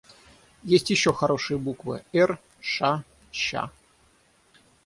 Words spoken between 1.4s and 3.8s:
буквы: Эр, Ша, Ща.